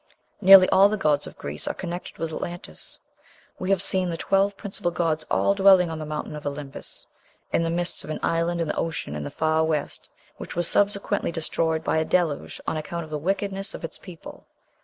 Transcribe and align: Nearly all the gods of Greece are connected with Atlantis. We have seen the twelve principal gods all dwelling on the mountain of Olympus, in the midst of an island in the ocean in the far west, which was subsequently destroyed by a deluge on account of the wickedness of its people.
Nearly 0.41 0.67
all 0.69 0.89
the 0.89 0.97
gods 0.97 1.27
of 1.27 1.37
Greece 1.37 1.67
are 1.67 1.75
connected 1.75 2.17
with 2.17 2.33
Atlantis. 2.33 2.99
We 3.59 3.69
have 3.69 3.83
seen 3.83 4.09
the 4.09 4.17
twelve 4.17 4.57
principal 4.57 4.89
gods 4.89 5.27
all 5.29 5.53
dwelling 5.53 5.91
on 5.91 5.99
the 5.99 6.07
mountain 6.07 6.35
of 6.35 6.43
Olympus, 6.47 7.05
in 7.53 7.61
the 7.61 7.69
midst 7.69 8.03
of 8.03 8.09
an 8.09 8.19
island 8.23 8.61
in 8.61 8.67
the 8.67 8.75
ocean 8.77 9.13
in 9.13 9.23
the 9.23 9.29
far 9.29 9.63
west, 9.63 10.09
which 10.37 10.55
was 10.55 10.67
subsequently 10.67 11.31
destroyed 11.31 11.83
by 11.83 11.97
a 11.97 12.03
deluge 12.03 12.59
on 12.65 12.77
account 12.77 13.03
of 13.03 13.11
the 13.11 13.19
wickedness 13.19 13.75
of 13.75 13.83
its 13.83 13.99
people. 13.99 14.47